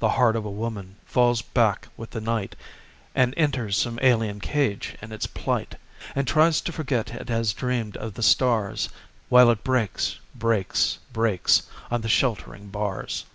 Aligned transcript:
The 0.00 0.08
heart 0.08 0.34
of 0.34 0.44
a 0.44 0.50
woman 0.50 0.96
falls 1.06 1.40
back 1.40 1.86
with 1.96 2.10
the 2.10 2.20
night, 2.20 2.56
And 3.14 3.32
enters 3.36 3.76
some 3.76 4.00
alien 4.02 4.40
cage 4.40 4.96
in 5.00 5.12
its 5.12 5.28
plight, 5.28 5.76
And 6.16 6.26
tries 6.26 6.60
to 6.62 6.72
forget 6.72 7.14
it 7.14 7.28
has 7.28 7.52
dreamed 7.52 7.96
of 7.98 8.14
the 8.14 8.22
stars 8.24 8.88
While 9.28 9.52
it 9.52 9.62
breaks, 9.62 10.18
breaks, 10.34 10.98
breaks 11.12 11.68
on 11.88 12.00
the 12.00 12.08
sheltering 12.08 12.70
bars. 12.70 13.26